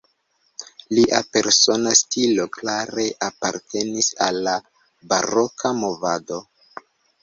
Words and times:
Lia 0.99 1.19
persona 1.37 1.93
stilo 1.99 2.47
klare 2.59 3.07
apartenis 3.29 4.11
al 4.31 4.43
la 4.51 4.59
baroka 5.15 5.79
movado. 5.87 6.45